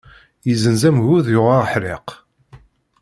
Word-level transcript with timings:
Yezzenz 0.47 0.83
amgud 0.89 1.25
yuɣ 1.33 1.49
aḥriq. 1.61 2.07